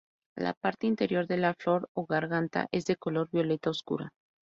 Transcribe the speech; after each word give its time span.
La 0.35 0.55
parte 0.55 0.87
interior 0.87 1.27
de 1.27 1.37
la 1.37 1.53
flor 1.53 1.87
o 1.93 2.07
garganta 2.07 2.67
es 2.71 2.85
de 2.85 2.95
color 2.95 3.29
violeta 3.29 3.69
oscuro. 3.69 4.09